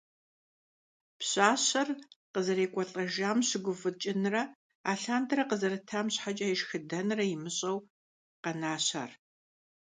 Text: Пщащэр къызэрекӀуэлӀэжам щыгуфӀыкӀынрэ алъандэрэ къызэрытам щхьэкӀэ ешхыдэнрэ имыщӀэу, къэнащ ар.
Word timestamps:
Пщащэр 1.19 1.89
къызэрекӀуэлӀэжам 2.33 3.39
щыгуфӀыкӀынрэ 3.47 4.43
алъандэрэ 4.91 5.43
къызэрытам 5.49 6.07
щхьэкӀэ 6.13 6.47
ешхыдэнрэ 6.53 7.23
имыщӀэу, 7.33 7.77
къэнащ 8.43 8.87
ар. 9.03 9.11